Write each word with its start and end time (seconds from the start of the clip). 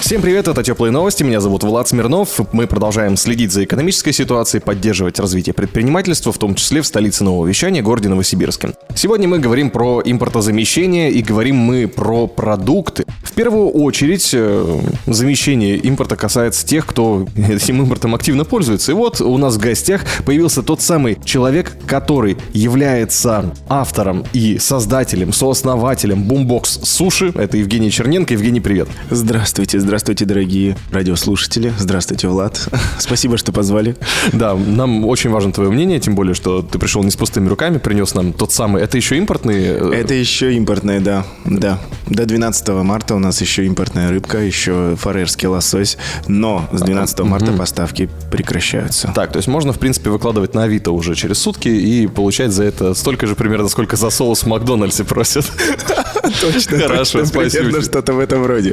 Всем 0.00 0.22
привет, 0.22 0.48
это 0.48 0.62
Теплые 0.62 0.90
новости, 0.90 1.22
меня 1.22 1.40
зовут 1.40 1.62
Влад 1.62 1.86
Смирнов. 1.86 2.40
Мы 2.52 2.66
продолжаем 2.66 3.16
следить 3.16 3.52
за 3.52 3.64
экономической 3.64 4.12
ситуацией, 4.12 4.62
поддерживать 4.62 5.20
развитие 5.20 5.52
предпринимательства, 5.52 6.32
в 6.32 6.38
том 6.38 6.54
числе 6.54 6.80
в 6.80 6.86
столице 6.86 7.22
нового 7.22 7.46
вещания, 7.46 7.82
городе 7.82 8.08
Новосибирске. 8.08 8.72
Сегодня 8.94 9.28
мы 9.28 9.38
говорим 9.38 9.70
про 9.70 10.00
импортозамещение 10.04 11.12
и 11.12 11.22
говорим 11.22 11.56
мы 11.56 11.86
про 11.86 12.26
продукты. 12.26 13.04
В 13.22 13.32
первую 13.32 13.68
очередь, 13.68 14.30
э, 14.32 14.80
замещение 15.06 15.76
импорта 15.76 16.16
касается 16.16 16.66
тех, 16.66 16.86
кто 16.86 17.26
этим 17.36 17.82
импортом 17.82 18.14
активно 18.14 18.44
пользуется. 18.44 18.92
И 18.92 18.94
вот 18.94 19.20
у 19.20 19.36
нас 19.36 19.56
в 19.56 19.58
гостях 19.58 20.02
появился 20.24 20.62
тот 20.62 20.80
самый 20.80 21.18
человек, 21.24 21.76
который 21.86 22.38
является 22.52 23.54
автором 23.68 24.24
и 24.32 24.58
создателем, 24.58 25.32
сооснователем 25.32 26.22
Boombox 26.24 26.84
Суши. 26.84 27.32
Это 27.34 27.58
Евгений 27.58 27.90
Черненко. 27.90 28.32
Евгений, 28.32 28.60
привет. 28.60 28.88
Здравствуйте, 29.10 29.78
здравствуйте, 29.78 29.89
дорогие 30.24 30.76
радиослушатели. 30.92 31.72
Здравствуйте, 31.78 32.28
Влад. 32.28 32.68
Спасибо, 32.98 33.36
что 33.36 33.52
позвали. 33.52 33.96
Да, 34.32 34.54
нам 34.54 35.04
очень 35.04 35.30
важно 35.30 35.52
твое 35.52 35.70
мнение, 35.70 35.98
тем 36.00 36.14
более, 36.14 36.34
что 36.34 36.62
ты 36.62 36.78
пришел 36.78 37.02
не 37.02 37.10
с 37.10 37.16
пустыми 37.16 37.48
руками, 37.48 37.78
принес 37.78 38.14
нам 38.14 38.32
тот 38.32 38.52
самый... 38.52 38.82
Это 38.82 38.96
еще 38.96 39.16
импортный? 39.18 39.56
э, 39.58 39.92
Это 39.92 40.14
еще 40.14 40.52
импортная, 40.54 41.00
да. 41.00 41.24
Да. 41.44 41.78
До 42.06 42.24
12 42.24 42.68
марта 42.68 43.14
у 43.14 43.18
нас 43.18 43.40
еще 43.40 43.66
импортная 43.66 44.08
рыбка, 44.10 44.38
еще 44.38 44.94
фарерский 44.96 45.48
лосось. 45.48 45.98
Но 46.28 46.68
с 46.72 46.80
12 46.80 47.20
марта 47.20 47.52
поставки 47.52 48.08
прекращаются. 48.30 49.12
Так, 49.14 49.32
то 49.32 49.38
есть 49.38 49.48
можно, 49.48 49.72
в 49.72 49.78
принципе, 49.78 50.10
выкладывать 50.10 50.54
на 50.54 50.62
Авито 50.64 50.92
уже 50.92 51.14
через 51.14 51.38
сутки 51.38 51.68
и 51.68 52.06
получать 52.06 52.52
за 52.52 52.64
это 52.64 52.94
столько 52.94 53.26
же 53.26 53.34
примерно, 53.34 53.68
сколько 53.68 53.96
за 53.96 54.10
соус 54.10 54.44
в 54.44 54.46
Макдональдсе 54.46 55.04
просят. 55.04 55.50
Точно, 56.40 56.78
Хорошо, 56.78 57.18
точно, 57.18 57.26
спасибо 57.26 57.64
примерно 57.64 57.82
что-то 57.82 58.12
в 58.12 58.18
этом 58.20 58.46
роде. 58.46 58.72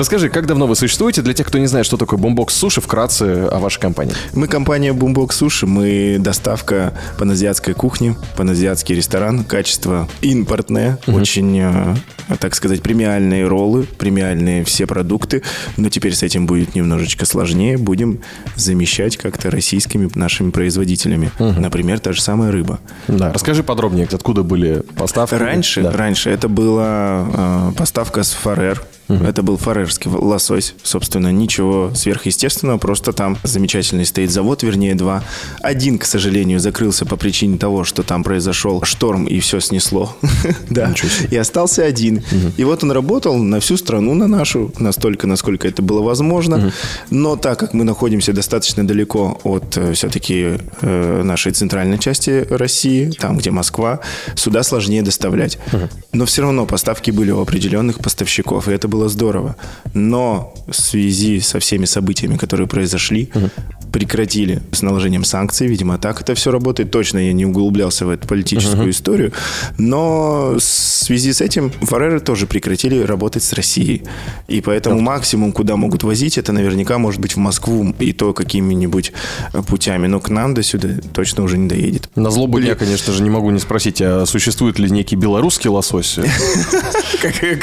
Расскажи, 0.00 0.30
как 0.30 0.46
давно 0.46 0.66
вы 0.66 0.76
существуете? 0.76 1.20
Для 1.20 1.34
тех, 1.34 1.46
кто 1.46 1.58
не 1.58 1.66
знает, 1.66 1.84
что 1.84 1.98
такое 1.98 2.18
бомбокс 2.18 2.54
суши, 2.54 2.80
вкратце 2.80 3.44
о 3.52 3.58
вашей 3.58 3.80
компании. 3.80 4.14
Мы 4.32 4.48
компания 4.48 4.94
Boombox 4.94 5.32
Суши, 5.32 5.66
мы 5.66 6.16
доставка 6.18 6.94
паназиатской 7.18 7.74
кухни, 7.74 8.16
паназиатский 8.34 8.94
ресторан, 8.94 9.44
качество 9.44 10.08
импортное, 10.22 10.98
очень, 11.06 11.60
э, 11.60 11.96
так 12.38 12.54
сказать, 12.54 12.80
премиальные 12.80 13.46
роллы, 13.46 13.82
премиальные 13.98 14.64
все 14.64 14.86
продукты, 14.86 15.42
но 15.76 15.90
теперь 15.90 16.14
с 16.14 16.22
этим 16.22 16.46
будет 16.46 16.74
немножечко 16.74 17.26
сложнее, 17.26 17.76
будем 17.76 18.20
замещать 18.56 19.18
как-то 19.18 19.50
российскими 19.50 20.08
нашими 20.14 20.48
производителями. 20.48 21.30
Например, 21.38 22.00
та 22.00 22.14
же 22.14 22.22
самая 22.22 22.50
рыба. 22.50 22.80
Да, 23.06 23.34
расскажи 23.34 23.62
подробнее, 23.62 24.08
откуда 24.10 24.44
были 24.44 24.82
поставки. 24.96 25.34
Раньше, 25.34 25.82
Да. 25.82 25.92
раньше 25.92 26.30
это 26.30 26.48
была 26.48 27.26
э, 27.70 27.72
поставка 27.76 28.22
с 28.22 28.30
фарер. 28.30 28.82
Это 29.14 29.42
был 29.42 29.56
фарерский 29.56 30.10
лосось. 30.10 30.74
Собственно, 30.82 31.32
ничего 31.32 31.92
сверхъестественного, 31.94 32.78
просто 32.78 33.12
там 33.12 33.38
замечательный 33.42 34.04
стоит 34.06 34.30
завод, 34.30 34.62
вернее, 34.62 34.94
два. 34.94 35.22
Один, 35.62 35.98
к 35.98 36.04
сожалению, 36.04 36.60
закрылся 36.60 37.06
по 37.06 37.16
причине 37.16 37.58
того, 37.58 37.84
что 37.84 38.02
там 38.02 38.22
произошел 38.24 38.82
шторм 38.84 39.24
и 39.26 39.40
все 39.40 39.60
снесло. 39.60 40.16
Да. 40.70 40.94
И 41.30 41.36
остался 41.36 41.84
один. 41.84 42.22
И 42.56 42.64
вот 42.64 42.84
он 42.84 42.92
работал 42.92 43.36
на 43.36 43.60
всю 43.60 43.76
страну, 43.76 44.14
на 44.14 44.26
нашу, 44.26 44.72
настолько, 44.78 45.26
насколько 45.26 45.66
это 45.66 45.82
было 45.82 46.02
возможно. 46.02 46.72
Но 47.10 47.36
так 47.36 47.58
как 47.58 47.74
мы 47.74 47.84
находимся 47.84 48.32
достаточно 48.32 48.86
далеко 48.86 49.40
от 49.44 49.78
все-таки 49.94 50.58
нашей 50.82 51.52
центральной 51.52 51.98
части 51.98 52.46
России, 52.50 53.10
там, 53.18 53.38
где 53.38 53.50
Москва, 53.50 54.00
сюда 54.34 54.62
сложнее 54.62 55.02
доставлять. 55.02 55.58
Но 56.12 56.24
все 56.24 56.42
равно 56.42 56.66
поставки 56.66 57.10
были 57.10 57.30
у 57.30 57.40
определенных 57.40 57.98
поставщиков, 57.98 58.68
и 58.68 58.72
это 58.72 58.88
было 58.88 58.99
здорово. 59.08 59.56
Но 59.94 60.54
в 60.68 60.74
связи 60.74 61.40
со 61.40 61.58
всеми 61.58 61.86
событиями, 61.86 62.36
которые 62.36 62.66
произошли, 62.66 63.30
прекратили 63.92 64.62
с 64.72 64.82
наложением 64.82 65.24
санкций, 65.24 65.66
видимо, 65.66 65.98
так 65.98 66.20
это 66.20 66.34
все 66.34 66.50
работает. 66.50 66.90
Точно 66.90 67.18
я 67.18 67.32
не 67.32 67.46
углублялся 67.46 68.06
в 68.06 68.10
эту 68.10 68.26
политическую 68.26 68.90
историю, 68.90 69.32
но 69.78 70.54
в 70.56 70.60
связи 70.60 71.32
с 71.32 71.40
этим 71.40 71.70
Фареры 71.70 72.20
тоже 72.20 72.46
прекратили 72.46 73.02
работать 73.02 73.42
с 73.42 73.52
Россией. 73.52 74.02
И 74.48 74.60
поэтому 74.60 75.00
максимум, 75.00 75.52
куда 75.52 75.76
могут 75.76 76.02
возить, 76.02 76.38
это 76.38 76.52
наверняка 76.52 76.98
может 76.98 77.20
быть 77.20 77.34
в 77.34 77.38
Москву, 77.38 77.94
и 77.98 78.12
то 78.12 78.32
какими-нибудь 78.32 79.12
э, 79.52 79.62
путями. 79.62 80.06
Но 80.06 80.20
к 80.20 80.30
нам 80.30 80.54
до 80.54 80.62
сюда 80.62 80.88
точно 81.12 81.42
уже 81.44 81.58
не 81.58 81.68
доедет. 81.68 82.10
На 82.16 82.30
злобу 82.30 82.60
дня, 82.60 82.74
конечно 82.74 83.12
же, 83.12 83.22
не 83.22 83.30
могу 83.30 83.50
не 83.50 83.58
спросить, 83.58 84.00
а 84.00 84.24
существует 84.26 84.78
ли 84.78 84.90
некий 84.90 85.16
белорусский 85.16 85.70
лосось? 85.70 86.18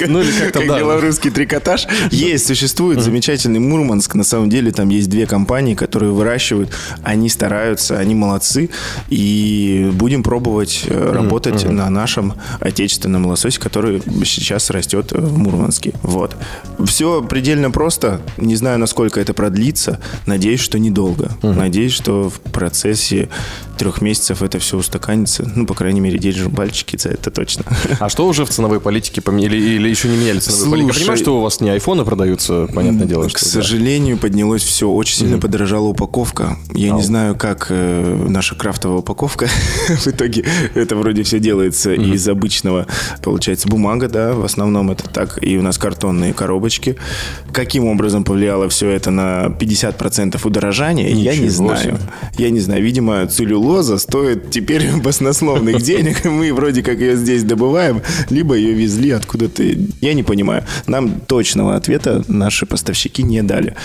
Ну, 0.07 0.21
или 0.21 0.31
как 0.31 0.51
там, 0.51 0.63
как 0.63 0.67
да. 0.67 0.79
белорусский 0.79 1.31
трикотаж. 1.31 1.87
Есть, 2.11 2.45
существует 2.45 3.01
замечательный 3.01 3.59
Мурманск. 3.59 4.13
На 4.13 4.23
самом 4.23 4.49
деле 4.49 4.71
там 4.71 4.89
есть 4.89 5.09
две 5.09 5.25
компании, 5.25 5.73
которые 5.73 6.11
выращивают. 6.17 6.71
Они 7.03 7.29
стараются, 7.29 7.97
они 7.97 8.15
молодцы. 8.15 8.69
И 9.09 9.89
будем 9.93 10.23
пробовать 10.23 10.83
э, 10.87 11.11
работать 11.13 11.63
на 11.65 11.89
нашем 11.89 12.33
отечественном 12.59 13.25
лососе, 13.27 13.59
который 13.59 14.01
сейчас 14.25 14.69
растет 14.69 15.11
в 15.11 15.37
Мурманске. 15.37 15.93
Вот. 16.01 16.35
Все 16.85 17.21
предельно 17.21 17.71
просто. 17.71 18.21
Не 18.37 18.55
знаю, 18.55 18.79
насколько 18.79 19.19
это 19.19 19.33
продлится. 19.33 19.99
Надеюсь, 20.25 20.59
что 20.59 20.79
недолго. 20.79 21.31
Надеюсь, 21.41 21.93
что 21.93 22.29
в 22.29 22.39
процессе 22.51 23.29
трех 23.77 24.01
месяцев 24.01 24.41
это 24.41 24.59
все 24.59 24.77
устаканится. 24.77 25.49
Ну, 25.55 25.65
по 25.65 25.73
крайней 25.73 25.99
мере, 25.99 26.17
держим 26.17 26.53
пальчики 26.53 26.97
за 26.97 27.09
это 27.09 27.31
точно. 27.31 27.65
А 27.99 28.09
что 28.09 28.27
уже 28.27 28.45
в 28.45 28.49
ценовой 28.49 28.79
политике 28.79 29.21
поменяли 29.21 29.57
или 29.57 29.87
еще 29.87 30.07
не 30.07 30.17
меняли 30.17 30.39
ценовую 30.39 30.71
политику? 30.71 30.87
Я 30.87 30.93
Слушай, 30.93 30.99
понимаю, 30.99 31.17
что 31.17 31.37
у 31.37 31.41
вас 31.41 31.61
не 31.61 31.69
айфоны 31.69 32.03
продаются, 32.03 32.67
понятное 32.73 33.05
дело. 33.05 33.27
К 33.27 33.29
что, 33.29 33.45
да. 33.45 33.51
сожалению, 33.51 34.17
поднялось 34.17 34.63
все. 34.63 34.89
Очень 34.89 35.17
сильно 35.17 35.37
подорожала 35.37 35.87
упаковка. 35.87 36.06
Я 36.73 36.91
не 36.91 37.03
знаю, 37.03 37.35
как 37.35 37.67
э, 37.69 38.25
наша 38.27 38.55
крафтовая 38.55 38.99
упаковка. 38.99 39.47
В 39.87 40.07
итоге 40.07 40.45
это 40.73 40.95
вроде 40.95 41.23
все 41.23 41.39
делается 41.39 41.93
из 41.93 42.27
обычного, 42.27 42.87
получается, 43.21 43.67
бумага, 43.67 44.07
да, 44.07 44.33
в 44.33 44.43
основном 44.43 44.91
это 44.91 45.07
так. 45.09 45.39
И 45.41 45.57
у 45.57 45.61
нас 45.61 45.77
картонные 45.77 46.33
коробочки. 46.33 46.95
Каким 47.51 47.85
образом 47.85 48.23
повлияло 48.23 48.69
все 48.69 48.89
это 48.89 49.11
на 49.11 49.47
50% 49.47 50.39
удорожания, 50.45 51.09
я 51.09 51.35
не 51.35 51.43
Ничего 51.43 51.49
знаю. 51.49 51.83
себе. 51.83 51.97
Я 52.37 52.49
не 52.49 52.59
знаю. 52.59 52.83
Видимо, 52.83 53.25
целлюлоза 53.27 53.97
стоит 53.97 54.49
теперь 54.51 54.91
баснословных 55.03 55.81
денег. 55.81 56.25
Мы 56.25 56.53
вроде 56.53 56.83
как 56.83 56.99
ее 56.99 57.15
здесь 57.15 57.43
добываем, 57.43 58.01
либо 58.29 58.55
ее 58.55 58.73
везли 58.73 59.11
откуда-то. 59.11 59.63
Я 60.01 60.13
не 60.13 60.23
понимаю. 60.23 60.63
Нам 60.87 61.19
точного 61.21 61.75
ответа 61.75 62.23
наши 62.27 62.65
поставщики 62.65 63.23
не 63.23 63.41
дали. 63.41 63.75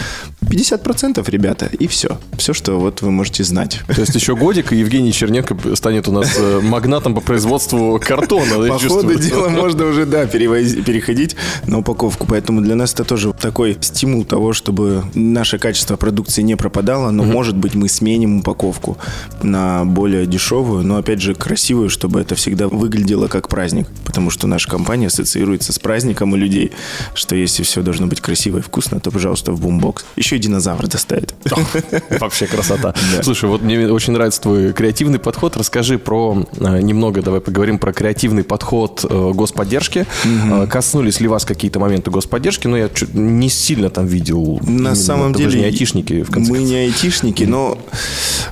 50% 0.52 1.30
ребята, 1.30 1.66
и 1.66 1.86
все. 1.86 2.18
Все, 2.36 2.52
что 2.52 2.78
вот 2.78 3.00
вы 3.00 3.10
можете 3.10 3.42
знать. 3.42 3.80
То 3.86 4.02
есть 4.02 4.14
еще 4.14 4.36
годик, 4.36 4.72
и 4.72 4.76
Евгений 4.76 5.12
Черненко 5.12 5.56
станет 5.76 6.08
у 6.08 6.12
нас 6.12 6.36
э, 6.38 6.60
магнатом 6.62 7.14
по 7.14 7.22
производству 7.22 7.98
картона. 8.04 8.68
По 8.68 8.78
ходу 8.78 9.14
дела 9.18 9.48
можно 9.48 9.86
уже, 9.86 10.04
да, 10.04 10.26
переходить 10.26 11.36
на 11.66 11.78
упаковку. 11.78 12.26
Поэтому 12.26 12.60
для 12.60 12.74
нас 12.74 12.92
это 12.92 13.04
тоже 13.04 13.32
такой 13.32 13.78
стимул 13.80 14.24
того, 14.24 14.52
чтобы 14.52 15.04
наше 15.14 15.58
качество 15.58 15.96
продукции 15.96 16.42
не 16.42 16.56
пропадало, 16.56 17.10
но, 17.10 17.24
может 17.24 17.56
быть, 17.56 17.74
мы 17.74 17.88
сменим 17.88 18.40
упаковку 18.40 18.98
на 19.42 19.84
более 19.86 20.26
дешевую, 20.26 20.84
но, 20.84 20.96
опять 20.98 21.22
же, 21.22 21.34
красивую, 21.34 21.88
чтобы 21.88 22.20
это 22.20 22.34
всегда 22.34 22.68
выглядело 22.68 23.28
как 23.28 23.48
праздник. 23.48 23.88
Потому 24.04 24.28
что 24.28 24.46
наша 24.46 24.68
компания 24.68 25.06
ассоциируется 25.06 25.72
с 25.72 25.78
праздником 25.78 26.34
у 26.34 26.36
людей, 26.36 26.72
что 27.14 27.36
если 27.36 27.62
все 27.62 27.82
должно 27.82 28.06
быть 28.06 28.20
красиво 28.20 28.58
и 28.58 28.60
вкусно, 28.60 29.00
то, 29.00 29.10
пожалуйста, 29.10 29.52
в 29.52 29.60
бумбокс. 29.60 30.04
Еще 30.16 30.36
и 30.36 30.41
динозавр 30.42 30.86
доставит. 30.88 31.34
Вообще 32.20 32.46
красота. 32.46 32.94
Слушай, 33.22 33.48
вот 33.48 33.62
мне 33.62 33.88
очень 33.88 34.12
нравится 34.12 34.40
твой 34.42 34.72
креативный 34.72 35.18
подход. 35.18 35.56
Расскажи 35.56 35.98
про 35.98 36.44
э, 36.58 36.80
немного, 36.80 37.22
давай 37.22 37.40
поговорим 37.40 37.78
про 37.78 37.92
креативный 37.92 38.44
подход 38.44 39.04
э, 39.08 39.32
господдержки. 39.34 40.06
Э, 40.24 40.66
Коснулись 40.66 41.20
ли 41.20 41.28
вас 41.28 41.44
какие-то 41.44 41.78
моменты 41.78 42.10
господдержки? 42.10 42.66
Но 42.66 42.76
я 42.76 42.88
чё- 42.88 43.06
не 43.12 43.48
сильно 43.48 43.88
там 43.88 44.06
видел. 44.06 44.60
На 44.62 44.94
самом 44.94 45.32
деле... 45.32 45.60
Не 45.60 45.64
айтишники, 45.66 46.22
в 46.22 46.30
конце 46.30 46.50
Мы 46.50 46.58
не 46.58 46.74
айтишники, 46.74 47.44
но, 47.44 47.78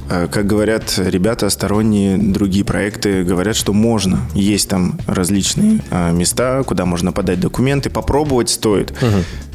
как 0.08 0.46
говорят 0.46 0.94
ребята, 0.98 1.50
сторонние 1.50 2.16
другие 2.16 2.64
проекты 2.64 3.24
говорят, 3.24 3.56
что 3.56 3.72
можно. 3.72 4.20
Есть 4.34 4.68
там 4.68 4.98
различные 5.06 5.80
места, 6.12 6.62
куда 6.64 6.86
можно 6.86 7.12
подать 7.12 7.40
документы. 7.40 7.90
Попробовать 7.90 8.50
стоит. 8.50 8.92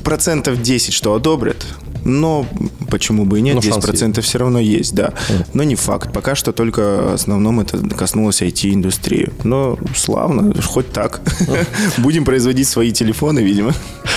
Процентов 0.06 0.62
10, 0.62 0.94
что 0.94 1.16
одобрят. 1.16 1.66
Но 2.06 2.46
почему 2.90 3.26
бы 3.26 3.40
и 3.40 3.42
нет, 3.42 3.64
шанс 3.64 3.86
10% 3.86 4.22
все 4.22 4.38
равно 4.38 4.60
есть, 4.60 4.94
да. 4.94 5.14
Но 5.54 5.64
не 5.64 5.76
факт. 5.76 6.12
Пока 6.14 6.36
что 6.36 6.52
только 6.52 6.82
в 7.12 7.14
основном 7.14 7.60
это 7.60 7.78
коснулось 7.90 8.42
IT-индустрии. 8.42 9.30
Но 9.44 9.78
славно, 9.96 10.54
хоть 10.62 10.92
так. 10.92 11.22
Будем 11.98 12.26
производить 12.26 12.68
свои 12.68 12.92
телефоны, 12.92 13.40
видимо. 13.40 13.74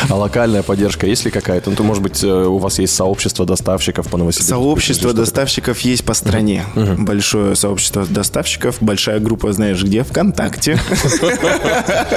А 0.09 0.15
локальная 0.15 0.63
поддержка 0.63 1.07
есть 1.07 1.25
ли 1.25 1.31
какая-то? 1.31 1.71
Ну, 1.71 1.77
то, 1.77 1.83
может 1.83 2.03
быть, 2.03 2.23
э, 2.23 2.27
у 2.27 2.59
вас 2.59 2.79
есть 2.79 2.95
сообщество 2.95 3.45
доставщиков 3.45 4.09
по 4.09 4.17
Новосибирску? 4.17 4.55
Сообщество 4.55 5.13
доставщиков 5.13 5.81
есть 5.81 6.05
по 6.05 6.15
стране. 6.15 6.65
Большое 6.99 7.57
сообщество 7.57 8.07
доставщиков, 8.07 8.77
большая 8.81 9.21
группа, 9.21 9.53
знаешь 9.53 9.83
где? 9.83 10.05
ВКонтакте. 10.05 10.79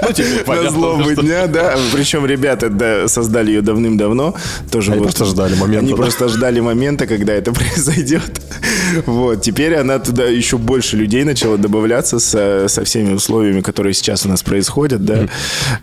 Ну, 0.02 0.14
типа, 0.14 0.56
На 0.64 0.70
злобы 0.70 1.16
дня, 1.16 1.48
да. 1.48 1.76
Причем 1.94 2.26
ребята 2.26 2.70
да, 2.70 3.08
создали 3.08 3.52
ее 3.52 3.62
давным-давно. 3.62 4.36
Они 4.74 5.00
просто 5.00 5.26
ждали 5.26 5.56
момента, 5.56 5.86
Они 5.86 5.94
просто 5.94 6.28
ждали 6.28 6.51
момента, 6.60 7.08
когда 7.08 7.34
это 7.34 7.52
произойдет. 7.54 8.42
Вот. 9.06 9.42
Теперь 9.42 9.76
она 9.76 10.00
туда 10.00 10.26
еще 10.26 10.58
больше 10.58 10.98
людей 10.98 11.24
начала 11.24 11.58
добавляться 11.58 12.20
со, 12.20 12.68
со 12.68 12.84
всеми 12.84 13.14
условиями, 13.14 13.62
которые 13.62 13.94
сейчас 13.94 14.26
у 14.26 14.30
нас 14.30 14.44
происходят, 14.44 15.06
да. 15.06 15.28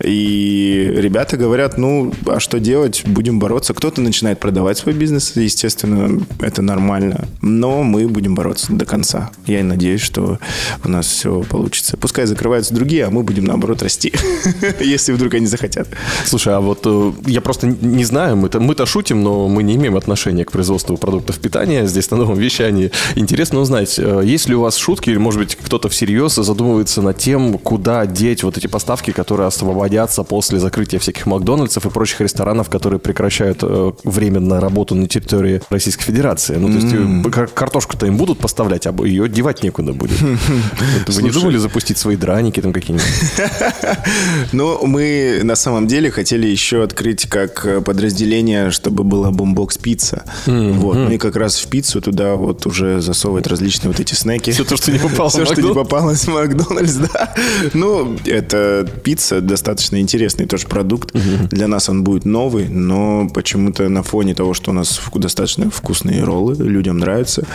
И 0.03 0.91
ребята 0.95 1.37
говорят, 1.37 1.77
ну, 1.77 2.13
а 2.27 2.39
что 2.39 2.59
делать? 2.59 3.03
Будем 3.05 3.39
бороться. 3.39 3.73
Кто-то 3.73 4.01
начинает 4.01 4.39
продавать 4.39 4.77
свой 4.77 4.93
бизнес, 4.93 5.35
естественно, 5.35 6.21
это 6.39 6.61
нормально. 6.61 7.27
Но 7.41 7.83
мы 7.83 8.07
будем 8.07 8.35
бороться 8.35 8.73
до 8.73 8.85
конца. 8.85 9.31
Я 9.45 9.63
надеюсь, 9.63 10.01
что 10.01 10.39
у 10.83 10.89
нас 10.89 11.07
все 11.07 11.41
получится. 11.43 11.97
Пускай 11.97 12.25
закрываются 12.25 12.73
другие, 12.73 13.05
а 13.05 13.09
мы 13.09 13.23
будем, 13.23 13.45
наоборот, 13.45 13.81
расти. 13.83 14.13
Если 14.79 15.11
вдруг 15.11 15.33
они 15.33 15.47
захотят. 15.47 15.87
Слушай, 16.25 16.55
а 16.55 16.59
вот 16.59 16.81
э, 16.85 17.11
я 17.27 17.41
просто 17.41 17.67
не 17.67 18.05
знаю, 18.05 18.37
мы-то, 18.37 18.59
мы-то 18.59 18.85
шутим, 18.85 19.23
но 19.23 19.47
мы 19.47 19.63
не 19.63 19.75
имеем 19.75 19.95
отношения 19.95 20.45
производству 20.51 20.97
продуктов 20.97 21.39
питания 21.39 21.85
здесь 21.87 22.11
на 22.11 22.17
новом 22.17 22.37
вещании. 22.37 22.91
Интересно 23.15 23.59
узнать, 23.59 23.97
э, 23.97 24.21
есть 24.23 24.47
ли 24.49 24.55
у 24.55 24.61
вас 24.61 24.75
шутки, 24.75 25.09
или, 25.09 25.17
может 25.17 25.39
быть, 25.39 25.55
кто-то 25.55 25.89
всерьез 25.89 26.35
задумывается 26.35 27.01
над 27.01 27.17
тем, 27.17 27.57
куда 27.57 28.05
деть 28.05 28.43
вот 28.43 28.57
эти 28.57 28.67
поставки, 28.67 29.11
которые 29.11 29.47
освободятся 29.47 30.23
после 30.23 30.59
закрытия 30.59 30.99
всяких 30.99 31.25
Макдональдсов 31.25 31.85
и 31.85 31.89
прочих 31.89 32.21
ресторанов, 32.21 32.69
которые 32.69 32.99
прекращают 32.99 33.59
э, 33.61 33.91
временно 34.03 34.59
работу 34.59 34.95
на 34.95 35.07
территории 35.07 35.61
Российской 35.69 36.03
Федерации. 36.03 36.55
Ну, 36.55 36.67
то 36.67 36.75
есть 36.75 37.33
кар- 37.33 37.47
картошку-то 37.47 38.05
им 38.05 38.17
будут 38.17 38.39
поставлять, 38.39 38.87
а 38.87 38.93
ее 39.03 39.27
девать 39.29 39.63
некуда 39.63 39.93
будет. 39.93 40.19
Вы 41.07 41.23
не 41.23 41.29
думали 41.31 41.57
запустить 41.57 41.97
свои 41.97 42.15
драники 42.15 42.61
там 42.61 42.73
какие-нибудь? 42.73 43.07
Ну, 44.51 44.85
мы 44.85 45.41
на 45.43 45.55
самом 45.55 45.87
деле 45.87 46.11
хотели 46.11 46.47
еще 46.47 46.83
открыть 46.83 47.27
как 47.27 47.83
подразделение, 47.83 48.71
чтобы 48.71 49.03
была 49.03 49.31
бомбокс 49.31 49.77
пицца. 49.77 50.23
Вот. 50.45 50.95
Ну 50.95 51.11
и 51.11 51.17
как 51.17 51.35
раз 51.35 51.57
в 51.57 51.67
пиццу 51.67 52.01
туда 52.01 52.35
вот 52.35 52.65
уже 52.65 53.01
засовывать 53.01 53.47
различные 53.47 53.89
вот 53.89 53.99
эти 53.99 54.13
снеки. 54.13 54.51
Все 54.51 54.63
то, 54.63 54.77
что 54.77 54.91
не 54.91 54.99
попало 54.99 55.29
в 55.29 55.33
Все, 55.33 55.45
что 55.45 55.61
не 55.61 55.73
попалось 55.73 56.25
в 56.25 56.27
Макдональдс, 56.29 56.95
да. 56.95 57.33
Ну, 57.73 58.17
это 58.25 58.87
пицца 59.03 59.41
достаточно 59.41 59.99
интересный 59.99 60.45
тоже 60.45 60.67
продукт. 60.67 61.15
Для 61.49 61.67
нас 61.67 61.89
он 61.89 62.03
будет 62.03 62.25
новый, 62.25 62.67
но 62.67 63.29
почему-то 63.29 63.87
на 63.89 64.03
фоне 64.03 64.35
того, 64.35 64.53
что 64.53 64.71
у 64.71 64.73
нас 64.73 64.99
достаточно 65.13 65.69
вкусные 65.69 66.23
роллы, 66.23 66.55
людям 66.55 66.97
нравится, 66.97 67.45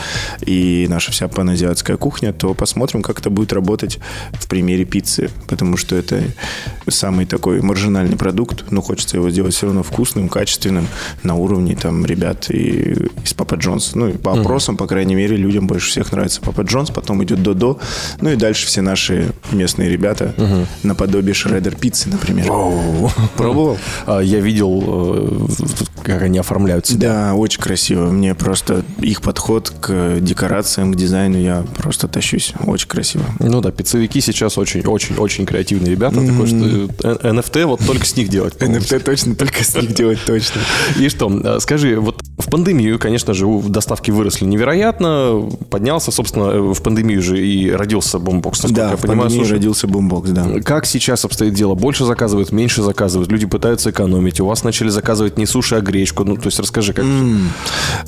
и 0.44 0.86
наша 0.88 1.12
вся 1.12 1.28
паназиатская 1.28 1.96
кухня, 1.96 2.32
то 2.32 2.54
посмотрим, 2.54 3.02
как 3.02 3.20
это 3.20 3.30
будет 3.30 3.52
работать 3.52 3.98
в 4.32 4.48
примере 4.48 4.84
пиццы, 4.84 5.30
потому 5.48 5.76
что 5.76 5.96
это 5.96 6.22
самый 6.88 7.26
такой 7.26 7.62
маржинальный 7.62 8.16
продукт, 8.16 8.70
но 8.70 8.82
хочется 8.82 9.16
его 9.16 9.30
сделать 9.30 9.54
все 9.54 9.66
равно 9.66 9.82
вкусным, 9.82 10.28
качественным, 10.28 10.86
на 11.22 11.34
уровне 11.34 11.76
там 11.76 12.04
ребят 12.04 12.50
и 12.50 12.73
из 13.24 13.34
Папа 13.34 13.54
Джонс. 13.54 13.94
Ну, 13.94 14.08
и 14.08 14.12
по 14.16 14.32
опросам, 14.38 14.76
по 14.76 14.86
крайней 14.86 15.14
мере, 15.14 15.36
людям 15.36 15.66
больше 15.66 15.90
всех 15.90 16.12
нравится 16.12 16.40
Папа 16.40 16.62
Джонс, 16.62 16.90
потом 16.90 17.22
идет 17.24 17.42
Додо, 17.42 17.78
ну 18.20 18.30
и 18.30 18.36
дальше 18.36 18.66
все 18.66 18.82
наши 18.82 19.32
местные 19.52 19.88
ребята, 19.90 20.34
наподобие 20.82 21.34
Шредер 21.34 21.74
пиццы, 21.76 22.08
например. 22.08 22.46
Пробовал? 23.36 23.78
А, 24.06 24.20
Я 24.20 24.40
видел, 24.40 24.82
э, 24.86 25.46
как 26.04 26.22
они 26.22 26.38
оформляют 26.38 26.86
себя. 26.86 27.08
Да, 27.28 27.34
очень 27.34 27.60
красиво. 27.60 28.10
Мне 28.10 28.34
просто 28.34 28.84
их 29.00 29.22
подход 29.22 29.72
к 29.80 30.18
декорациям, 30.20 30.92
к 30.92 30.96
дизайну, 30.96 31.38
я 31.38 31.64
просто 31.78 32.08
тащусь. 32.08 32.52
Очень 32.66 32.88
красиво. 32.88 33.24
Ну 33.40 33.60
да, 33.60 33.70
пиццевики 33.70 34.20
сейчас 34.20 34.58
очень-очень-очень 34.58 35.46
креативные 35.46 35.90
ребята. 35.92 36.16
Такое, 36.16 36.46
что 36.46 36.56
NFT 36.56 37.66
вот 37.66 37.80
только 37.86 38.06
с 38.06 38.16
них 38.16 38.28
делать. 38.28 38.54
NFT 38.58 39.00
точно 39.00 39.34
только 39.34 39.64
с 39.64 39.74
них 39.74 39.94
делать 39.94 40.18
точно. 40.24 40.60
И 40.98 41.08
что, 41.08 41.30
э, 41.30 41.60
скажи, 41.60 41.98
вот 41.98 42.20
в 42.38 42.50
пандемию, 42.50 42.98
конечно 42.98 43.32
же, 43.34 43.46
доставки 43.68 44.10
выросли 44.10 44.44
невероятно, 44.44 45.48
поднялся, 45.70 46.10
собственно, 46.10 46.44
э, 46.50 46.60
в 46.74 46.82
пандемию 46.82 47.22
же 47.22 47.44
и 47.44 47.70
родился 47.70 48.18
бомбокс, 48.18 48.62
насколько 48.62 48.82
Да, 48.82 48.90
я 48.90 48.96
в 48.96 49.00
понимаю. 49.00 49.22
пандемии 49.22 49.44
Слушай, 49.44 49.52
родился 49.52 49.86
бумбокс, 49.86 50.30
да. 50.30 50.46
Как 50.64 50.86
сейчас 50.86 51.24
обстоит 51.24 51.54
дело? 51.54 51.74
Больше 51.74 52.04
заказывают, 52.04 52.52
меньше 52.52 52.82
заказывают, 52.82 53.30
люди 53.30 53.46
пытаются 53.46 53.90
экономить, 53.90 54.40
у 54.40 54.46
вас 54.46 54.64
начали 54.64 54.88
заказывать 54.88 55.38
не 55.38 55.46
суши, 55.46 55.76
а 55.76 55.80
гречку. 55.94 56.24
Ну, 56.24 56.36
то 56.36 56.46
есть 56.46 56.58
расскажи, 56.58 56.92
как... 56.92 57.04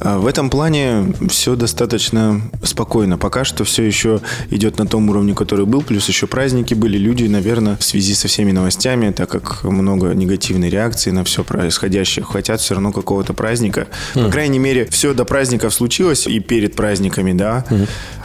А 0.01 0.19
В 0.19 0.27
этом 0.27 0.51
плане 0.51 1.15
все 1.29 1.55
достаточно 1.57 2.41
спокойно. 2.63 3.17
Пока 3.17 3.45
что 3.45 3.65
все 3.65 3.85
еще 3.85 4.21
идет 4.51 4.79
на 4.79 4.87
том 4.87 5.09
уровне, 5.09 5.35
который 5.35 5.67
был. 5.67 5.83
Плюс 5.83 6.09
еще 6.09 6.27
праздники 6.27 6.75
были. 6.75 6.99
Люди, 6.99 7.25
наверное, 7.25 7.77
в 7.77 7.85
связи 7.85 8.15
со 8.15 8.29
всеми 8.29 8.53
новостями, 8.53 9.13
так 9.13 9.31
как 9.31 9.65
много 9.65 10.15
негативной 10.15 10.69
реакции 10.71 11.13
на 11.13 11.23
все 11.23 11.45
происходящее, 11.45 12.25
хотят 12.25 12.61
все 12.61 12.75
равно 12.75 12.93
какого-то 12.93 13.33
праздника. 13.35 13.87
По 14.15 14.29
крайней 14.31 14.59
мере, 14.59 14.87
все 14.91 15.15
до 15.15 15.25
праздников 15.25 15.73
случилось 15.73 16.27
и 16.27 16.41
перед 16.41 16.75
праздниками, 16.75 17.33
да. 17.33 17.65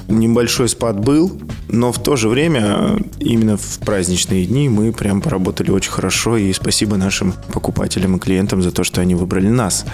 Небольшой 0.08 0.70
спад 0.70 1.00
был, 1.00 1.40
но 1.68 1.92
в 1.92 2.02
то 2.02 2.16
же 2.16 2.28
время 2.30 2.98
именно 3.20 3.58
в 3.58 3.80
праздничные 3.80 4.46
дни 4.46 4.70
мы 4.70 4.92
прям 4.92 5.22
поработали 5.22 5.72
очень 5.72 5.92
хорошо. 5.92 6.38
И 6.38 6.52
спасибо 6.54 6.98
нашим 6.98 7.34
покупателям 7.54 8.18
и 8.18 8.20
клиентам 8.20 8.62
за 8.62 8.72
то, 8.72 8.84
что 8.84 9.02
они 9.02 9.16
выбрали 9.16 9.48
нас. 9.48 9.86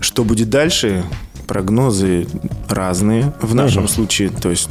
Что 0.00 0.24
будет 0.24 0.50
дальше? 0.50 1.04
Прогнозы 1.46 2.28
разные 2.68 3.32
в 3.42 3.56
нашем 3.56 3.88
случае, 3.88 4.30
то 4.30 4.50
есть 4.50 4.68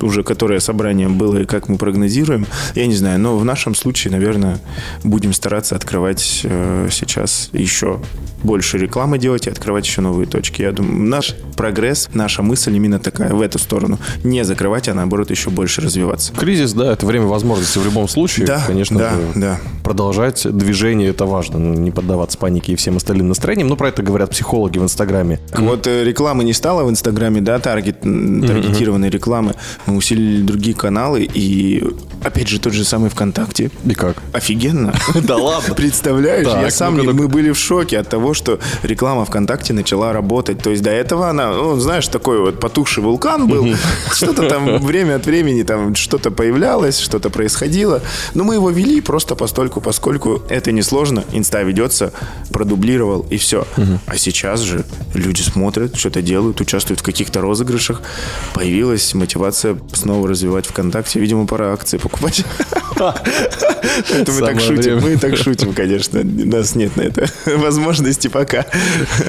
уже 0.00 0.22
которое 0.22 0.60
собрание 0.60 1.08
было 1.08 1.38
и 1.38 1.44
как 1.44 1.68
мы 1.68 1.76
прогнозируем, 1.76 2.46
я 2.76 2.86
не 2.86 2.94
знаю, 2.94 3.18
но 3.18 3.36
в 3.36 3.44
нашем 3.44 3.74
случае, 3.74 4.12
наверное, 4.12 4.60
будем 5.02 5.32
стараться 5.32 5.74
открывать 5.74 6.42
э, 6.44 6.88
сейчас 6.92 7.50
еще 7.52 8.00
больше 8.42 8.78
рекламы 8.78 9.18
делать 9.18 9.46
и 9.46 9.50
открывать 9.50 9.86
еще 9.86 10.00
новые 10.00 10.26
точки. 10.26 10.62
Я 10.62 10.72
думаю, 10.72 11.00
наш 11.00 11.34
прогресс, 11.56 12.08
наша 12.14 12.42
мысль 12.42 12.74
именно 12.74 12.98
такая, 12.98 13.34
в 13.34 13.40
эту 13.40 13.58
сторону. 13.58 13.98
Не 14.22 14.44
закрывать, 14.44 14.88
а 14.88 14.94
наоборот 14.94 15.30
еще 15.30 15.50
больше 15.50 15.80
развиваться. 15.80 16.32
Кризис, 16.34 16.72
да, 16.72 16.92
это 16.92 17.06
время 17.06 17.26
возможностей 17.26 17.78
в 17.80 17.84
любом 17.84 18.08
случае. 18.08 18.46
Да, 18.46 18.62
конечно 18.66 18.98
да, 18.98 19.10
же, 19.10 19.16
да. 19.34 19.60
продолжать 19.82 20.46
движение 20.50 21.10
это 21.10 21.24
важно, 21.24 21.58
ну, 21.58 21.74
не 21.74 21.90
поддаваться 21.90 22.38
панике 22.38 22.72
и 22.72 22.76
всем 22.76 22.96
остальным 22.96 23.28
настроениям. 23.28 23.68
Ну, 23.68 23.76
про 23.76 23.88
это 23.88 24.02
говорят 24.02 24.30
психологи 24.30 24.78
в 24.78 24.82
Инстаграме. 24.82 25.40
Вот 25.52 25.86
э, 25.86 26.04
рекламы 26.04 26.44
не 26.44 26.52
стало 26.52 26.84
в 26.84 26.90
Инстаграме, 26.90 27.40
да, 27.40 27.58
таргет, 27.58 28.00
таргетированной 28.00 29.10
рекламы. 29.10 29.54
Мы 29.86 29.96
усилили 29.96 30.42
другие 30.42 30.76
каналы 30.76 31.22
и, 31.22 31.82
опять 32.22 32.48
же, 32.48 32.60
тот 32.60 32.72
же 32.72 32.84
самый 32.84 33.10
ВКонтакте. 33.10 33.70
И 33.84 33.94
как? 33.94 34.16
Офигенно. 34.32 34.94
Да 35.22 35.36
ладно. 35.36 35.74
Представляешь, 35.74 36.46
я 36.46 36.70
сам, 36.70 36.96
мы 36.96 37.28
были 37.28 37.52
в 37.52 37.58
шоке 37.58 37.98
от 37.98 38.08
того, 38.08 38.34
что 38.34 38.58
реклама 38.82 39.24
ВКонтакте 39.24 39.72
начала 39.72 40.12
работать. 40.12 40.62
То 40.62 40.70
есть 40.70 40.82
до 40.82 40.90
этого 40.90 41.28
она, 41.28 41.52
ну, 41.52 41.78
знаешь, 41.78 42.08
такой 42.08 42.40
вот 42.40 42.58
потухший 42.58 43.02
вулкан 43.02 43.46
был. 43.46 43.66
Что-то 44.12 44.48
там 44.48 44.78
время 44.78 45.16
от 45.16 45.26
времени 45.26 45.62
там 45.62 45.94
что-то 45.94 46.30
появлялось, 46.30 46.98
что-то 46.98 47.30
происходило. 47.30 48.02
Но 48.34 48.44
мы 48.44 48.54
его 48.54 48.70
вели 48.70 49.00
просто 49.00 49.34
постольку, 49.34 49.80
поскольку 49.80 50.42
это 50.48 50.72
несложно. 50.72 51.24
Инста 51.32 51.62
ведется, 51.62 52.12
продублировал 52.50 53.26
и 53.30 53.36
все. 53.36 53.66
А 54.06 54.16
сейчас 54.16 54.60
же 54.60 54.84
люди 55.14 55.42
смотрят, 55.42 55.96
что-то 55.96 56.22
делают, 56.22 56.60
участвуют 56.60 57.00
в 57.00 57.02
каких-то 57.02 57.40
розыгрышах. 57.40 58.02
Появилась 58.54 59.14
мотивация 59.14 59.78
снова 59.92 60.28
развивать 60.28 60.66
ВКонтакте. 60.66 61.20
Видимо, 61.20 61.46
пора 61.46 61.72
акции 61.72 61.98
покупать. 61.98 62.44
Это 63.00 64.32
мы 64.32 64.40
так 64.40 64.60
шутим. 64.60 65.00
Мы 65.00 65.16
так 65.16 65.36
шутим, 65.36 65.72
конечно. 65.72 66.20
У 66.20 66.46
нас 66.46 66.74
нет 66.74 66.96
на 66.96 67.02
это 67.02 67.26
возможности 67.46 68.28
пока. 68.28 68.66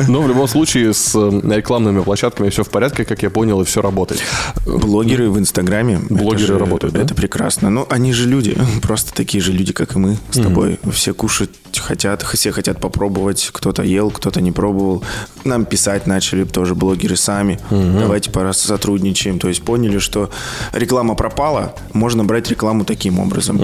Но 0.08 0.22
в 0.22 0.28
любом 0.28 0.48
случае 0.48 0.94
с 0.94 1.16
э, 1.16 1.56
рекламными 1.56 2.02
площадками 2.02 2.50
все 2.50 2.64
в 2.64 2.70
порядке, 2.70 3.06
как 3.06 3.24
я 3.24 3.30
понял, 3.30 3.62
и 3.62 3.66
все 3.66 3.82
работает. 3.82 4.22
Блогеры 4.66 5.30
в 5.30 5.40
Инстаграме. 5.40 6.00
Блогеры 6.10 6.58
работают? 6.58 6.96
Это 6.96 7.16
прекрасно. 7.16 7.70
Ну, 7.70 7.88
они 7.90 8.14
же 8.14 8.28
люди. 8.28 8.58
Просто 8.82 9.14
такие 9.14 9.42
же 9.42 9.54
люди, 9.54 9.74
как 9.74 9.96
и 9.96 10.00
мы 10.00 10.18
с 10.32 10.38
тобой. 10.38 10.80
Все 10.92 11.14
кушать 11.14 11.52
хотят, 11.80 12.24
все 12.24 12.52
хотят 12.52 12.80
попробовать. 12.80 13.50
Кто-то 13.54 13.84
ел, 13.84 14.12
кто-то 14.12 14.42
не 14.42 14.52
пробовал. 14.52 15.04
Нам 15.44 15.66
писать 15.66 16.08
начали 16.08 16.44
тоже 16.44 16.76
блогеры 16.76 17.16
сами. 17.16 17.60
Давайте 17.70 18.30
пора 18.32 18.54
сотрудничаем. 18.54 19.40
То 19.40 19.48
есть 19.48 19.64
поняли, 19.64 20.00
что 20.00 20.30
реклама 20.74 21.16
пропала, 21.16 21.76
можно 21.94 22.24
брать 22.24 22.50
рекламу 22.50 22.86
таким 22.86 23.20
образом. 23.20 23.61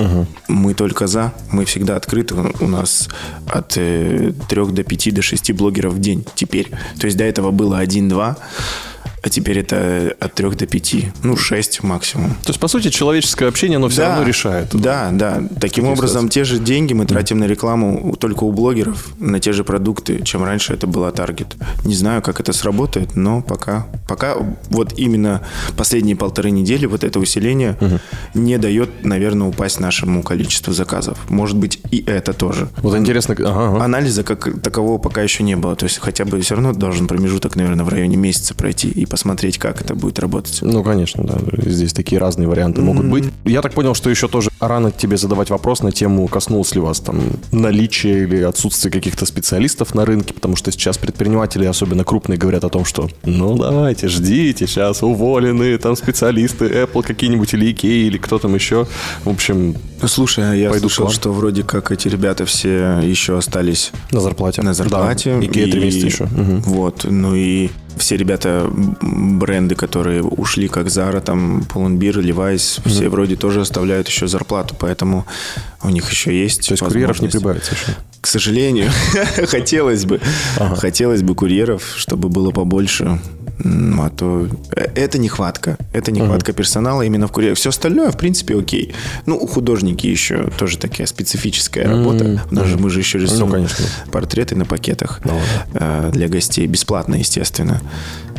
Мы 0.47 0.73
только 0.73 1.07
за, 1.07 1.33
мы 1.51 1.65
всегда 1.65 1.95
открыты. 1.95 2.35
У 2.59 2.67
нас 2.67 3.09
от 3.47 3.77
э, 3.77 4.33
3 4.49 4.65
до 4.67 4.83
5 4.83 5.13
до 5.13 5.21
6 5.21 5.51
блогеров 5.53 5.93
в 5.93 5.99
день 5.99 6.25
теперь. 6.35 6.69
То 6.99 7.05
есть 7.07 7.17
до 7.17 7.23
этого 7.23 7.51
было 7.51 7.83
1-2. 7.83 8.35
А 9.23 9.29
теперь 9.29 9.59
это 9.59 10.15
от 10.19 10.35
3 10.35 10.51
до 10.51 10.65
5, 10.67 10.95
ну 11.23 11.35
6 11.35 11.83
максимум. 11.83 12.31
То 12.43 12.49
есть, 12.49 12.59
по 12.59 12.67
сути, 12.67 12.89
человеческое 12.89 13.47
общение, 13.47 13.77
оно 13.77 13.89
все 13.89 14.03
равно 14.03 14.23
решает. 14.23 14.69
Да, 14.73 15.09
да. 15.11 15.41
Таким 15.59 15.87
образом, 15.87 16.29
те 16.29 16.43
же 16.43 16.59
деньги 16.59 16.93
мы 16.93 17.05
тратим 17.05 17.39
на 17.39 17.45
рекламу 17.45 18.15
только 18.19 18.43
у 18.43 18.51
блогеров, 18.51 19.07
на 19.19 19.39
те 19.39 19.53
же 19.53 19.63
продукты, 19.63 20.21
чем 20.23 20.43
раньше 20.43 20.73
это 20.73 20.87
была 20.87 21.11
таргет. 21.11 21.55
Не 21.83 21.95
знаю, 21.95 22.21
как 22.21 22.39
это 22.39 22.53
сработает, 22.53 23.15
но 23.15 23.41
пока, 23.41 23.87
пока 24.07 24.35
вот 24.69 24.93
именно 24.97 25.41
последние 25.75 26.15
полторы 26.15 26.51
недели 26.51 26.85
вот 26.85 27.03
это 27.03 27.19
усиление 27.19 27.77
не 28.33 28.57
дает, 28.57 29.03
наверное, 29.03 29.47
упасть 29.47 29.79
нашему 29.79 30.21
количеству 30.21 30.73
заказов. 30.73 31.17
Может 31.29 31.57
быть, 31.57 31.79
и 31.91 32.03
это 32.05 32.33
тоже. 32.33 32.69
Вот 32.77 32.95
интересно, 32.95 33.35
ага, 33.37 33.49
ага. 33.49 33.83
Анализа 33.83 34.23
как 34.23 34.61
такового 34.61 34.99
пока 34.99 35.21
еще 35.21 35.43
не 35.43 35.55
было. 35.55 35.75
То 35.75 35.85
есть 35.85 35.97
хотя 35.99 36.23
бы 36.25 36.39
все 36.41 36.55
равно 36.55 36.73
должен 36.73 37.07
промежуток, 37.07 37.55
наверное, 37.55 37.83
в 37.83 37.89
районе 37.89 38.15
месяца 38.15 38.53
пройти 38.53 38.89
и 38.89 39.06
посмотреть, 39.07 39.57
как 39.57 39.81
это 39.81 39.95
будет 39.95 40.19
работать. 40.19 40.59
Ну, 40.61 40.83
конечно, 40.83 41.23
да. 41.23 41.37
Здесь 41.69 41.93
такие 41.93 42.19
разные 42.19 42.47
варианты 42.47 42.81
могут 42.81 43.05
быть. 43.05 43.25
Я 43.45 43.61
так 43.61 43.73
понял, 43.73 43.93
что 43.93 44.09
еще 44.09 44.27
тоже 44.27 44.49
рано 44.59 44.91
тебе 44.91 45.17
задавать 45.17 45.49
вопрос 45.49 45.81
на 45.81 45.91
тему, 45.91 46.27
коснулось 46.27 46.73
ли 46.75 46.81
вас 46.81 46.99
там 46.99 47.21
наличие 47.51 48.23
или 48.23 48.41
отсутствие 48.41 48.91
каких-то 48.91 49.25
специалистов 49.25 49.95
на 49.95 50.05
рынке, 50.05 50.33
потому 50.33 50.55
что 50.55 50.71
сейчас 50.71 50.97
предприниматели, 50.97 51.65
особенно 51.65 52.03
крупные, 52.03 52.37
говорят 52.37 52.63
о 52.63 52.69
том, 52.69 52.85
что 52.85 53.09
ну 53.23 53.57
давайте, 53.57 54.07
ждите, 54.07 54.67
сейчас 54.67 55.03
уволены 55.03 55.77
там 55.77 55.95
специалисты, 55.95 56.65
Apple 56.65 57.03
какие-нибудь 57.03 57.53
или 57.53 57.73
Ikea, 57.73 58.07
или 58.07 58.17
кто 58.17 58.39
там 58.39 58.55
еще. 58.55 58.87
В 59.23 59.29
общем, 59.29 59.75
Слушай, 60.05 60.51
а 60.51 60.53
я 60.53 60.69
Пойду 60.69 60.89
слышал, 60.89 61.11
что 61.11 61.33
вроде 61.33 61.63
как 61.63 61.91
эти 61.91 62.07
ребята 62.07 62.45
все 62.45 62.99
еще 62.99 63.37
остались 63.37 63.91
на 64.11 64.21
зарплате. 64.21 64.61
на 64.61 64.73
зарплате. 64.73 65.35
Да, 65.35 65.45
Ikea 65.45 65.71
три 65.71 65.79
месяца 65.79 66.05
еще. 66.05 66.23
Мгм. 66.25 66.61
Вот, 66.61 67.05
ну 67.09 67.35
и 67.35 67.69
все 67.97 68.15
ребята, 68.15 68.69
бренды, 69.01 69.75
которые 69.75 70.23
ушли, 70.23 70.67
как 70.67 70.87
Zara, 70.87 71.19
там, 71.19 71.61
Pull&Bear, 71.61 72.21
Levi's, 72.21 72.81
все 72.87 73.09
вроде 73.09 73.35
тоже 73.35 73.61
оставляют 73.61 74.07
еще 74.07 74.27
зарплату, 74.27 74.75
поэтому 74.77 75.25
у 75.83 75.89
них 75.89 76.09
еще 76.11 76.39
есть 76.39 76.67
То 76.67 76.73
есть 76.73 76.83
курьеров 76.83 77.21
не 77.21 77.27
прибавится 77.27 77.73
еще. 77.73 77.97
К 78.21 78.27
сожалению, 78.27 78.91
хотелось 79.47 80.05
бы. 80.05 80.19
Хотелось 80.57 81.21
бы 81.23 81.33
курьеров, 81.35 81.93
чтобы 81.95 82.29
было 82.29 82.51
побольше. 82.51 83.19
М, 83.63 83.99
А 84.01 84.09
то 84.09 84.47
это 84.95 85.17
нехватка. 85.17 85.77
Это 85.93 86.11
нехватка 86.11 86.53
персонала 86.53 87.01
именно 87.01 87.27
в 87.27 87.31
курьерах. 87.31 87.57
Все 87.57 87.69
остальное, 87.69 88.11
в 88.11 88.17
принципе, 88.17 88.55
окей. 88.57 88.93
Ну, 89.25 89.39
художники 89.47 90.05
еще 90.07 90.49
тоже 90.57 90.77
такая 90.77 91.07
специфическая 91.07 91.87
работа. 91.87 92.41
У 92.51 92.55
нас 92.55 92.67
же 92.67 92.77
мы 92.77 92.89
же 92.89 92.99
еще 92.99 93.17
рисуем 93.19 93.47
Ну, 93.47 93.51
конечно. 93.53 93.85
портреты 94.11 94.55
на 94.55 94.65
пакетах 94.65 95.21
Ну, 95.25 95.39
э, 95.73 96.11
для 96.13 96.27
гостей. 96.27 96.67
Бесплатно, 96.67 97.15
естественно. 97.15 97.81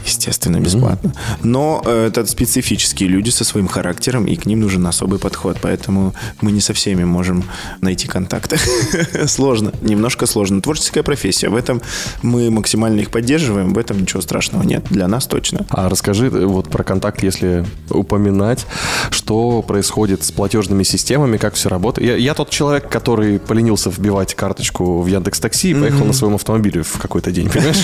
Естественно, 0.08 0.58
бесплатно. 0.58 1.12
Но 1.42 1.82
э, 1.84 2.06
это 2.06 2.24
специфические 2.26 3.10
люди 3.10 3.28
со 3.28 3.44
своим 3.44 3.68
характером, 3.68 4.24
и 4.24 4.36
к 4.36 4.46
ним 4.46 4.60
нужен 4.60 4.86
особый 4.86 5.18
подход. 5.18 5.58
Поэтому 5.60 6.14
мы 6.40 6.50
не 6.50 6.60
со 6.60 6.72
всеми 6.72 7.04
можем 7.04 7.44
найти 7.82 8.08
контакты. 8.08 8.58
сложно. 9.26 9.72
Немножко 9.82 10.24
сложно. 10.26 10.62
Творческая 10.62 11.02
профессия. 11.02 11.50
В 11.50 11.56
этом 11.56 11.82
мы 12.22 12.50
максимально 12.50 13.00
их 13.00 13.10
поддерживаем. 13.10 13.74
В 13.74 13.78
этом 13.78 14.00
ничего 14.00 14.22
страшного 14.22 14.62
нет. 14.62 14.84
Для 14.88 15.08
нас 15.08 15.26
точно. 15.26 15.66
А 15.68 15.90
расскажи 15.90 16.28
э, 16.28 16.46
вот 16.46 16.70
про 16.70 16.84
контакт, 16.84 17.22
если 17.22 17.66
упоминать, 17.90 18.66
что 19.10 19.60
происходит 19.60 20.24
с 20.24 20.32
платежными 20.32 20.84
системами, 20.84 21.36
как 21.36 21.54
все 21.54 21.68
работает. 21.68 22.08
Я, 22.08 22.16
я 22.16 22.32
тот 22.32 22.48
человек, 22.48 22.88
который 22.88 23.38
поленился 23.38 23.90
вбивать 23.90 24.34
карточку 24.34 25.02
в 25.02 25.06
Яндекс 25.06 25.38
Такси 25.38 25.72
и 25.72 25.74
поехал 25.74 26.06
на 26.06 26.14
своем 26.14 26.36
автомобиле 26.36 26.82
в 26.82 26.98
какой-то 26.98 27.30
день, 27.30 27.50
понимаешь? 27.52 27.82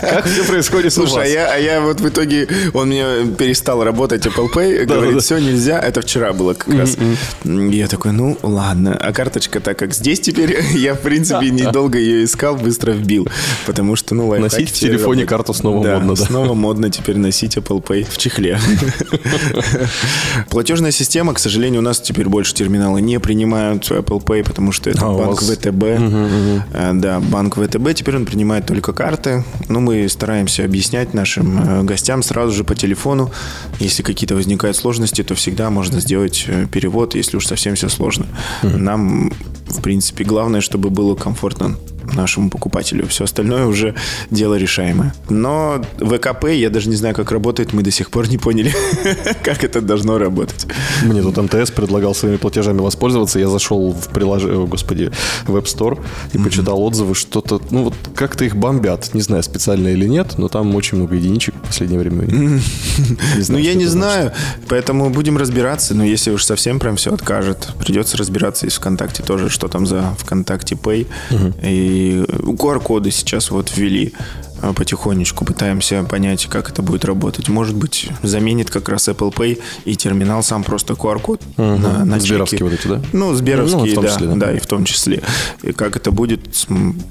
Как 0.00 0.26
все 0.26 0.44
происходит 0.44 0.92
Слушай, 0.92 1.34
а? 1.36 1.39
Я, 1.40 1.52
а 1.54 1.58
я 1.58 1.80
вот 1.80 2.00
в 2.00 2.08
итоге, 2.08 2.48
он 2.74 2.88
мне 2.88 3.04
перестал 3.38 3.82
работать 3.84 4.26
Apple 4.26 4.48
Pay, 4.54 4.84
говорит, 4.84 5.22
все, 5.22 5.38
нельзя, 5.38 5.78
это 5.78 6.00
вчера 6.00 6.32
было 6.32 6.54
как 6.54 6.74
раз. 6.74 6.96
Я 7.44 7.86
такой, 7.88 8.12
ну, 8.12 8.38
ладно. 8.42 8.96
А 9.00 9.12
карточка, 9.12 9.60
так 9.60 9.78
как 9.78 9.94
здесь 9.94 10.20
теперь, 10.20 10.60
я, 10.74 10.94
в 10.94 11.00
принципе, 11.00 11.50
недолго 11.50 11.98
ее 11.98 12.24
искал, 12.24 12.56
быстро 12.56 12.92
вбил. 12.92 13.28
Потому 13.66 13.96
что, 13.96 14.14
ну, 14.14 14.28
лайфхак 14.28 14.52
Носить 14.52 14.70
в 14.70 14.78
телефоне 14.78 15.24
карту 15.26 15.54
снова 15.54 15.76
модно, 15.86 16.14
да. 16.14 16.24
снова 16.24 16.54
модно 16.54 16.90
теперь 16.90 17.16
носить 17.16 17.56
Apple 17.56 17.82
Pay 17.82 18.06
в 18.10 18.18
чехле. 18.18 18.58
Платежная 20.50 20.90
система, 20.90 21.34
к 21.34 21.38
сожалению, 21.38 21.80
у 21.80 21.84
нас 21.84 22.00
теперь 22.00 22.28
больше 22.28 22.54
терминалы 22.54 23.00
не 23.00 23.18
принимают 23.20 23.90
Apple 23.90 24.22
Pay, 24.22 24.44
потому 24.44 24.72
что 24.72 24.90
это 24.90 25.06
А, 25.06 25.12
банк 25.14 25.40
вас- 25.42 25.50
ВТБ. 25.50 25.82
Э, 26.72 26.90
Да, 26.94 27.20
банк 27.20 27.56
ВТБ, 27.56 27.94
теперь 27.94 28.16
он 28.16 28.26
принимает 28.26 28.66
только 28.66 28.92
карты. 28.92 29.44
Но 29.68 29.80
мы 29.80 30.08
стараемся 30.08 30.64
объяснять 30.64 31.14
нашим 31.20 31.58
э, 31.58 31.82
гостям 31.82 32.22
сразу 32.22 32.52
же 32.52 32.64
по 32.64 32.74
телефону. 32.74 33.30
Если 33.80 34.02
какие-то 34.02 34.34
возникают 34.34 34.76
сложности, 34.76 35.22
то 35.22 35.34
всегда 35.34 35.70
можно 35.70 36.00
сделать 36.00 36.44
э, 36.48 36.66
перевод, 36.72 37.14
если 37.14 37.36
уж 37.36 37.46
совсем 37.46 37.74
все 37.74 37.88
сложно. 37.88 38.26
Нам, 38.62 39.32
в 39.70 39.80
принципе, 39.82 40.24
главное, 40.24 40.60
чтобы 40.60 40.90
было 40.90 41.14
комфортно 41.14 41.76
нашему 42.14 42.50
покупателю. 42.50 43.06
Все 43.06 43.24
остальное 43.24 43.66
уже 43.66 43.94
дело 44.30 44.54
решаемое. 44.54 45.14
Но 45.28 45.82
ВКП, 45.98 46.54
я 46.54 46.70
даже 46.70 46.88
не 46.88 46.96
знаю, 46.96 47.14
как 47.14 47.30
работает, 47.32 47.72
мы 47.72 47.82
до 47.82 47.90
сих 47.90 48.10
пор 48.10 48.28
не 48.28 48.38
поняли, 48.38 48.74
как 49.42 49.64
это 49.64 49.80
должно 49.80 50.18
работать. 50.18 50.66
Мне 51.02 51.22
тут 51.22 51.36
МТС 51.36 51.70
предлагал 51.70 52.14
своими 52.14 52.36
платежами 52.36 52.80
воспользоваться. 52.80 53.38
Я 53.38 53.48
зашел 53.48 53.92
в 53.92 54.08
приложение, 54.08 54.66
господи, 54.66 55.10
в 55.46 55.56
App 55.56 55.64
Store 55.64 56.00
и 56.32 56.38
почитал 56.38 56.82
отзывы, 56.82 57.14
что-то, 57.14 57.60
ну 57.70 57.84
вот 57.84 57.94
как-то 58.14 58.44
их 58.44 58.56
бомбят. 58.56 59.14
Не 59.14 59.20
знаю, 59.20 59.42
специально 59.42 59.88
или 59.88 60.06
нет, 60.06 60.38
но 60.38 60.48
там 60.48 60.74
очень 60.74 60.98
много 60.98 61.14
единичек 61.16 61.54
в 61.54 61.66
последнее 61.66 62.00
время. 62.00 62.24
Не 62.26 62.60
Ну, 63.48 63.58
я 63.58 63.74
не 63.74 63.86
значит. 63.86 63.90
знаю, 63.90 64.32
поэтому 64.68 65.10
будем 65.10 65.36
разбираться. 65.36 65.94
Но 65.94 66.04
если 66.04 66.30
уж 66.30 66.44
совсем 66.44 66.78
прям 66.78 66.96
все 66.96 67.12
откажет, 67.12 67.68
придется 67.78 68.16
разбираться 68.16 68.66
из 68.66 68.74
ВКонтакте 68.74 69.22
тоже, 69.22 69.50
что 69.60 69.68
там 69.68 69.84
за 69.84 70.14
ВКонтакте 70.18 70.74
Pay. 70.74 71.06
И 71.62 72.24
QR-коды 72.26 73.10
сейчас 73.10 73.50
вот 73.50 73.70
ввели 73.76 74.14
а, 74.62 74.72
потихонечку. 74.72 75.44
Пытаемся 75.44 76.02
понять, 76.02 76.46
как 76.46 76.70
это 76.70 76.80
будет 76.80 77.04
работать. 77.04 77.50
Может 77.50 77.76
быть, 77.76 78.08
заменит 78.22 78.70
как 78.70 78.88
раз 78.88 79.08
Apple 79.08 79.34
Pay 79.34 79.60
и 79.84 79.96
терминал 79.96 80.42
сам 80.42 80.64
просто 80.64 80.94
QR-код 80.94 81.42
на, 81.58 82.06
на 82.06 82.20
Сберовские 82.20 82.64
вот 82.64 82.72
эти, 82.72 82.86
да? 82.86 83.02
Ну, 83.12 83.34
сберовские, 83.34 83.94
Ну, 83.96 84.02
да, 84.02 84.08
числе, 84.08 84.26
да. 84.28 84.34
да, 84.34 84.52
и 84.52 84.58
в 84.60 84.66
том 84.66 84.86
числе. 84.86 85.22
И 85.62 85.72
как 85.72 85.96
это 85.96 86.10
будет, 86.10 86.40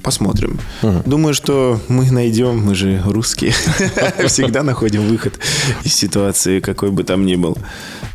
посмотрим. 0.02 0.58
Думаю, 1.06 1.34
что 1.34 1.80
мы 1.86 2.10
найдем, 2.10 2.58
мы 2.58 2.74
же 2.74 3.00
русские, 3.04 3.52
всегда 4.26 4.64
находим 4.64 5.02
выход 5.02 5.38
из 5.84 5.94
ситуации, 5.94 6.58
какой 6.58 6.90
бы 6.90 7.04
там 7.04 7.26
ни 7.26 7.36
был. 7.36 7.56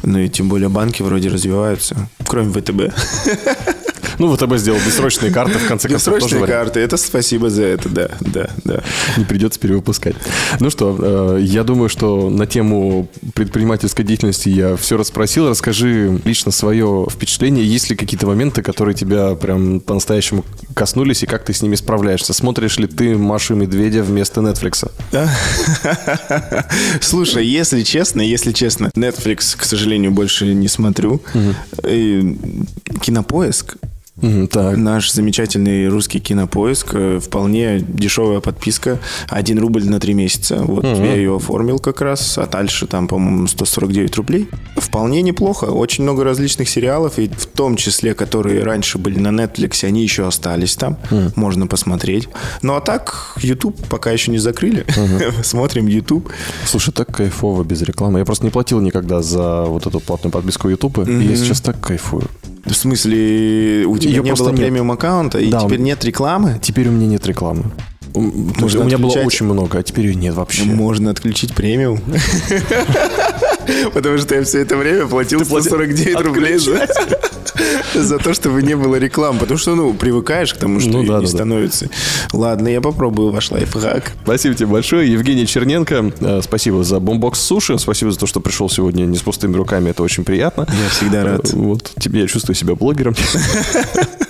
Ну 0.04 0.20
и 0.20 0.28
тем 0.28 0.50
более 0.50 0.68
банки 0.68 1.02
вроде 1.02 1.30
развиваются, 1.30 2.10
кроме 2.28 2.52
ВТБ. 2.52 2.94
Ну, 4.20 4.36
ВТБ 4.36 4.58
сделал 4.58 4.80
бессрочные 4.86 5.32
карты, 5.32 5.58
в 5.60 5.68
конце 5.68 5.90
концов, 5.90 6.16
Бессрочные 6.16 6.48
карты, 6.48 6.80
это 6.80 6.98
спасибо 6.98 7.50
за 7.50 7.64
это, 7.64 7.90
да, 7.90 8.10
да, 8.22 8.50
да. 8.64 8.84
Не 9.18 9.26
придется 9.26 9.60
перевыпускать. 9.60 10.16
Ну 10.60 10.70
что, 10.70 11.38
э, 11.38 11.40
я 11.42 11.64
думаю, 11.64 11.90
что 11.90 12.30
на 12.30 12.46
тему 12.46 13.08
предпринимательской 13.34 14.04
деятельности 14.04 14.50
я 14.50 14.76
все 14.76 14.98
расспросил. 14.98 15.50
Расскажи 15.50 16.20
лично 16.26 16.52
свое 16.52 17.08
впечатление. 17.10 17.66
Есть 17.66 17.90
ли 17.90 17.96
какие-то 17.96 18.28
моменты, 18.28 18.62
которые 18.62 18.96
тебя 18.96 19.36
прям 19.36 19.80
по-настоящему 19.80 20.46
коснулись, 20.74 21.24
и 21.24 21.26
как 21.26 21.44
ты 21.44 21.54
с 21.54 21.62
ними 21.62 21.76
справляешься? 21.76 22.34
Смотришь 22.34 22.78
ли 22.78 22.88
ты 22.88 23.18
Машу 23.18 23.56
Медведя 23.56 24.04
вместо 24.04 24.42
Netflix? 24.42 24.90
Слушай, 27.02 27.46
если 27.46 27.84
честно, 27.84 28.22
если 28.22 28.52
честно, 28.52 28.92
Netflix, 28.96 29.56
к 29.58 29.64
сожалению, 29.64 30.12
больше 30.12 30.46
не 30.54 30.68
смотрю. 30.68 31.22
Кинопоиск 33.02 33.78
Мгм, 34.22 34.48
так. 34.48 34.78
Наш 34.78 35.12
замечательный 35.12 35.90
русский 35.90 36.20
кинопоиск, 36.20 36.88
э, 36.94 37.20
вполне 37.20 37.80
дешевая 37.82 38.40
подписка, 38.40 39.00
1 39.28 39.60
рубль 39.60 39.84
на 39.90 40.00
3 40.00 40.14
месяца. 40.14 40.64
Вот 40.64 40.86
я 40.86 41.16
ее 41.16 41.36
оформил 41.36 41.80
как 41.80 42.02
раз, 42.02 42.38
а 42.38 42.48
дальше 42.48 42.88
там, 42.88 43.08
по-моему, 43.08 43.48
149 43.48 44.16
рублей. 44.16 44.48
Вполне 44.78 45.22
неплохо, 45.22 45.66
очень 45.66 46.04
много 46.04 46.24
различных 46.24 46.70
сериалов, 46.70 47.20
и 47.20 47.28
в 47.28 47.46
том 47.46 47.76
числе, 47.76 48.14
которые 48.14 48.64
раньше 48.64 48.98
были 48.98 49.20
на 49.20 49.30
Netflix, 49.30 49.86
они 49.86 50.02
еще 50.04 50.26
остались 50.26 50.76
там, 50.76 50.98
можно 51.36 51.68
посмотреть. 51.68 52.30
Ну 52.62 52.76
а 52.76 52.82
так, 52.82 53.38
YouTube 53.42 53.76
пока 53.90 54.12
еще 54.12 54.32
не 54.32 54.38
закрыли, 54.38 54.86
смотрим 55.44 55.88
YouTube. 55.88 56.32
Слушай, 56.66 56.94
так 56.94 57.14
кайфово 57.14 57.64
без 57.64 57.82
рекламы. 57.82 58.20
Я 58.20 58.26
просто 58.26 58.46
не 58.46 58.52
платил 58.52 58.80
никогда 58.80 59.22
за 59.22 59.64
вот 59.64 59.86
эту 59.88 60.00
платную 60.00 60.32
подписку 60.32 60.70
YouTube, 60.70 61.00
и 61.08 61.24
я 61.26 61.36
сейчас 61.36 61.60
так 61.60 61.80
кайфую. 61.82 62.24
В 62.66 62.74
смысле, 62.74 63.86
у 63.86 63.98
тебя 63.98 64.12
Её 64.12 64.24
не 64.24 64.34
было 64.34 64.50
нет. 64.50 64.58
премиум 64.60 64.92
аккаунта, 64.92 65.40
и 65.40 65.50
Да, 65.50 65.62
теперь 65.62 65.80
нет 65.80 66.04
рекламы? 66.04 66.60
Теперь 66.62 66.88
у 66.88 66.92
меня 66.92 67.08
нет 67.08 67.26
рекламы. 67.28 67.66
Можно 68.16 68.82
у 68.82 68.84
меня 68.86 68.98
было 68.98 69.08
отключать. 69.10 69.28
очень 69.28 69.46
много, 69.46 69.80
а 69.80 69.84
теперь 69.84 70.06
ее 70.08 70.16
нет 70.16 70.34
вообще. 70.36 70.64
Можно 70.64 71.12
отключить 71.12 71.54
премиум. 71.54 72.00
Потому 73.94 74.18
что 74.18 74.36
я 74.36 74.44
все 74.44 74.60
это 74.62 74.78
время 74.78 75.06
платил 75.08 75.40
платил- 75.42 75.62
149 75.62 76.22
рублей 76.22 76.58
за, 76.58 76.88
за 77.96 78.18
то, 78.18 78.34
чтобы 78.34 78.62
не 78.64 78.76
было 78.76 78.96
реклам. 78.96 79.38
Потому 79.40 79.58
что, 79.58 79.76
ну, 79.76 79.94
привыкаешь 79.94 80.54
к 80.54 80.58
тому, 80.58 80.80
что 80.80 80.90
Ну 80.90 81.04
и 81.04 81.08
да, 81.08 81.14
не 81.14 81.20
да, 81.20 81.22
да. 81.22 81.28
становится. 81.28 81.90
Ладно, 82.34 82.68
я 82.68 82.82
попробую 82.82 83.32
ваш 83.32 83.52
лайфхак. 83.52 84.12
Спасибо 84.24 84.56
тебе 84.56 84.68
большое. 84.68 85.12
Евгений 85.12 85.48
Черненко, 85.48 86.12
э, 86.20 86.42
спасибо 86.44 86.84
за 86.84 87.00
бомбокс 87.00 87.40
суши. 87.40 87.78
Спасибо 87.80 88.12
за 88.12 88.20
то, 88.20 88.28
что 88.28 88.40
пришел 88.40 88.70
сегодня 88.70 89.04
не 89.04 89.18
с 89.18 89.22
пустыми 89.22 89.56
руками. 89.56 89.90
Это 89.90 90.04
очень 90.04 90.24
приятно. 90.24 90.68
Я 90.70 90.90
всегда 90.90 91.24
рад. 91.24 91.54
Э, 91.54 91.56
Вот, 91.56 91.92
тебе 92.00 92.22
я 92.22 92.28
чувствую 92.28 92.56
себя 92.56 92.76
блогером. 92.76 93.16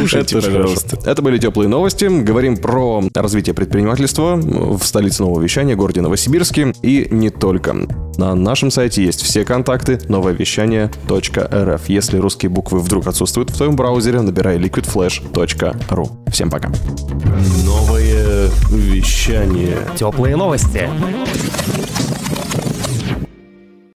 Кушайте, 0.00 0.38
Это 0.38 0.46
пожалуйста. 0.46 0.90
хорошо. 0.90 1.10
Это 1.10 1.22
были 1.22 1.38
теплые 1.38 1.68
новости. 1.68 2.04
Говорим 2.04 2.56
про 2.56 3.02
развитие 3.14 3.54
предпринимательства 3.54 4.36
в 4.36 4.82
столице 4.84 5.22
нового 5.22 5.40
вещания, 5.40 5.74
городе 5.76 6.00
Новосибирске. 6.00 6.72
И 6.82 7.08
не 7.10 7.30
только. 7.30 7.74
На 8.16 8.34
нашем 8.34 8.70
сайте 8.70 9.04
есть 9.04 9.22
все 9.22 9.44
контакты 9.44 10.00
нововещание.рф. 10.08 11.88
Если 11.88 12.18
русские 12.18 12.50
буквы 12.50 12.80
вдруг 12.80 13.06
отсутствуют 13.06 13.50
в 13.50 13.56
твоем 13.56 13.76
браузере, 13.76 14.20
набирай 14.20 14.58
liquidflash.ru. 14.58 16.30
Всем 16.30 16.50
пока. 16.50 16.70
Новое 17.64 18.48
вещание. 18.70 19.76
Теплые 19.96 20.36
новости. 20.36 20.88